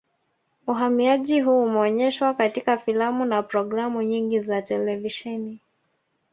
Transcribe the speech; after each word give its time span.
Uhamiaji 0.67 1.41
huu 1.41 1.63
umeonyeshwa 1.63 2.33
katika 2.33 2.77
filamu 2.77 3.25
na 3.25 3.43
programu 3.43 4.01
nyingi 4.01 4.39
za 4.39 4.61
televisheni 4.61 5.59